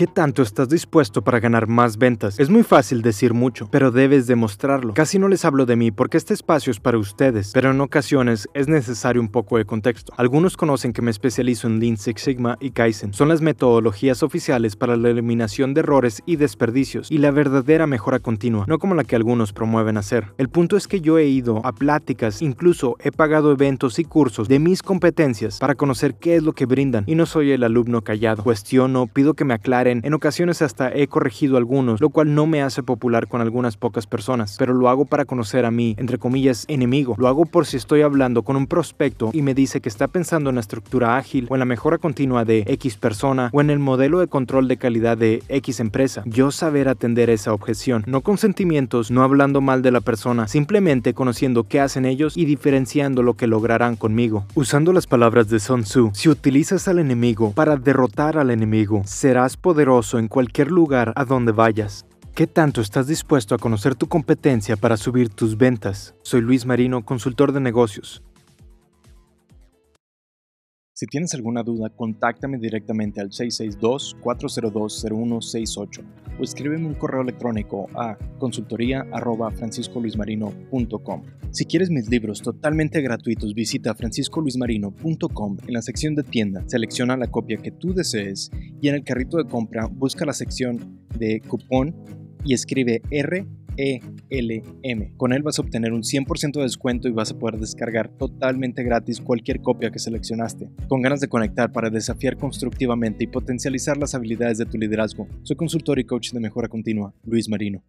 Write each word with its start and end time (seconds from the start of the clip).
¿Qué 0.00 0.06
tanto 0.06 0.40
estás 0.40 0.70
dispuesto 0.70 1.22
para 1.22 1.40
ganar 1.40 1.66
más 1.66 1.98
ventas? 1.98 2.40
Es 2.40 2.48
muy 2.48 2.62
fácil 2.62 3.02
decir 3.02 3.34
mucho, 3.34 3.68
pero 3.70 3.90
debes 3.90 4.26
demostrarlo. 4.26 4.94
Casi 4.94 5.18
no 5.18 5.28
les 5.28 5.44
hablo 5.44 5.66
de 5.66 5.76
mí 5.76 5.90
porque 5.90 6.16
este 6.16 6.32
espacio 6.32 6.70
es 6.70 6.80
para 6.80 6.96
ustedes, 6.96 7.50
pero 7.52 7.70
en 7.70 7.80
ocasiones 7.82 8.48
es 8.54 8.66
necesario 8.66 9.20
un 9.20 9.28
poco 9.28 9.58
de 9.58 9.66
contexto. 9.66 10.14
Algunos 10.16 10.56
conocen 10.56 10.94
que 10.94 11.02
me 11.02 11.10
especializo 11.10 11.66
en 11.66 11.80
Lean 11.80 11.98
Six 11.98 12.22
Sigma 12.22 12.56
y 12.60 12.70
Kaizen. 12.70 13.12
Son 13.12 13.28
las 13.28 13.42
metodologías 13.42 14.22
oficiales 14.22 14.74
para 14.74 14.96
la 14.96 15.10
eliminación 15.10 15.74
de 15.74 15.80
errores 15.80 16.22
y 16.24 16.36
desperdicios 16.36 17.10
y 17.10 17.18
la 17.18 17.30
verdadera 17.30 17.86
mejora 17.86 18.20
continua, 18.20 18.64
no 18.68 18.78
como 18.78 18.94
la 18.94 19.04
que 19.04 19.16
algunos 19.16 19.52
promueven 19.52 19.98
hacer. 19.98 20.28
El 20.38 20.48
punto 20.48 20.78
es 20.78 20.88
que 20.88 21.02
yo 21.02 21.18
he 21.18 21.26
ido 21.26 21.60
a 21.66 21.72
pláticas, 21.72 22.40
incluso 22.40 22.96
he 23.00 23.12
pagado 23.12 23.52
eventos 23.52 23.98
y 23.98 24.04
cursos 24.04 24.48
de 24.48 24.60
mis 24.60 24.82
competencias 24.82 25.58
para 25.58 25.74
conocer 25.74 26.14
qué 26.14 26.36
es 26.36 26.42
lo 26.42 26.54
que 26.54 26.64
brindan 26.64 27.04
y 27.06 27.16
no 27.16 27.26
soy 27.26 27.52
el 27.52 27.64
alumno 27.64 28.02
callado. 28.02 28.42
Cuestiono, 28.42 29.06
pido 29.06 29.34
que 29.34 29.44
me 29.44 29.52
aclaren 29.52 29.69
en 29.70 30.14
ocasiones 30.14 30.62
hasta 30.62 30.90
he 30.92 31.06
corregido 31.06 31.56
algunos, 31.56 32.00
lo 32.00 32.10
cual 32.10 32.34
no 32.34 32.46
me 32.46 32.60
hace 32.60 32.82
popular 32.82 33.28
con 33.28 33.40
algunas 33.40 33.76
pocas 33.76 34.06
personas, 34.06 34.56
pero 34.58 34.74
lo 34.74 34.88
hago 34.88 35.04
para 35.04 35.24
conocer 35.24 35.64
a 35.64 35.70
mi, 35.70 35.94
entre 35.96 36.18
comillas, 36.18 36.64
enemigo. 36.66 37.14
Lo 37.18 37.28
hago 37.28 37.46
por 37.46 37.66
si 37.66 37.76
estoy 37.76 38.02
hablando 38.02 38.42
con 38.42 38.56
un 38.56 38.66
prospecto 38.66 39.30
y 39.32 39.42
me 39.42 39.54
dice 39.54 39.80
que 39.80 39.88
está 39.88 40.08
pensando 40.08 40.50
en 40.50 40.56
la 40.56 40.60
estructura 40.60 41.16
ágil 41.16 41.46
o 41.48 41.54
en 41.54 41.60
la 41.60 41.64
mejora 41.66 41.98
continua 41.98 42.44
de 42.44 42.64
X 42.66 42.96
persona 42.96 43.50
o 43.52 43.60
en 43.60 43.70
el 43.70 43.78
modelo 43.78 44.18
de 44.18 44.26
control 44.26 44.66
de 44.66 44.76
calidad 44.76 45.16
de 45.16 45.42
X 45.48 45.78
empresa. 45.78 46.22
Yo 46.26 46.50
saber 46.50 46.88
atender 46.88 47.30
esa 47.30 47.52
objeción, 47.52 48.02
no 48.06 48.22
con 48.22 48.38
sentimientos, 48.38 49.12
no 49.12 49.22
hablando 49.22 49.60
mal 49.60 49.82
de 49.82 49.92
la 49.92 50.00
persona, 50.00 50.48
simplemente 50.48 51.14
conociendo 51.14 51.64
qué 51.64 51.78
hacen 51.80 52.06
ellos 52.06 52.36
y 52.36 52.44
diferenciando 52.44 53.22
lo 53.22 53.34
que 53.34 53.46
lograrán 53.46 53.94
conmigo. 53.94 54.44
Usando 54.54 54.92
las 54.92 55.06
palabras 55.06 55.48
de 55.48 55.60
Sun 55.60 55.84
Tzu, 55.84 56.10
si 56.12 56.28
utilizas 56.28 56.88
al 56.88 56.98
enemigo 56.98 57.52
para 57.52 57.76
derrotar 57.76 58.36
al 58.36 58.50
enemigo, 58.50 59.02
poderoso 59.56 60.18
en 60.18 60.28
cualquier 60.28 60.70
lugar 60.70 61.12
a 61.16 61.24
donde 61.24 61.52
vayas. 61.52 62.06
¿Qué 62.34 62.46
tanto 62.46 62.80
estás 62.80 63.06
dispuesto 63.06 63.54
a 63.54 63.58
conocer 63.58 63.94
tu 63.94 64.06
competencia 64.06 64.76
para 64.76 64.96
subir 64.96 65.28
tus 65.28 65.58
ventas? 65.58 66.14
Soy 66.22 66.40
Luis 66.40 66.64
Marino, 66.64 67.04
consultor 67.04 67.52
de 67.52 67.60
negocios. 67.60 68.22
Si 71.00 71.06
tienes 71.06 71.32
alguna 71.32 71.62
duda, 71.62 71.88
contáctame 71.88 72.58
directamente 72.58 73.22
al 73.22 73.30
662-402-0168 73.30 76.02
o 76.38 76.42
escríbeme 76.42 76.88
un 76.88 76.92
correo 76.92 77.22
electrónico 77.22 77.88
a 77.94 78.18
consultoría.franciscoluismarino.com. 78.38 81.22
Si 81.52 81.64
quieres 81.64 81.88
mis 81.88 82.10
libros 82.10 82.42
totalmente 82.42 83.00
gratuitos, 83.00 83.54
visita 83.54 83.94
franciscoluismarino.com 83.94 85.56
en 85.66 85.72
la 85.72 85.80
sección 85.80 86.14
de 86.14 86.22
tienda, 86.22 86.64
selecciona 86.66 87.16
la 87.16 87.28
copia 87.28 87.56
que 87.56 87.70
tú 87.70 87.94
desees 87.94 88.50
y 88.80 88.88
en 88.88 88.96
el 88.96 89.04
carrito 89.04 89.36
de 89.36 89.44
compra 89.44 89.86
busca 89.86 90.24
la 90.24 90.32
sección 90.32 91.00
de 91.18 91.40
cupón 91.40 91.94
y 92.44 92.54
escribe 92.54 93.02
R 93.10 93.46
ELM. 93.76 95.16
Con 95.16 95.32
él 95.32 95.42
vas 95.42 95.58
a 95.58 95.62
obtener 95.62 95.92
un 95.92 96.02
100% 96.02 96.52
de 96.52 96.62
descuento 96.62 97.08
y 97.08 97.12
vas 97.12 97.32
a 97.32 97.38
poder 97.38 97.58
descargar 97.58 98.08
totalmente 98.08 98.82
gratis 98.82 99.20
cualquier 99.20 99.60
copia 99.60 99.90
que 99.90 99.98
seleccionaste. 99.98 100.68
Con 100.88 101.02
ganas 101.02 101.20
de 101.20 101.28
conectar 101.28 101.72
para 101.72 101.90
desafiar 101.90 102.36
constructivamente 102.36 103.24
y 103.24 103.28
potencializar 103.28 103.96
las 103.96 104.14
habilidades 104.14 104.58
de 104.58 104.66
tu 104.66 104.78
liderazgo, 104.78 105.28
soy 105.42 105.56
consultor 105.56 105.98
y 105.98 106.04
coach 106.04 106.32
de 106.32 106.40
mejora 106.40 106.68
continua, 106.68 107.14
Luis 107.24 107.48
Marino. 107.48 107.82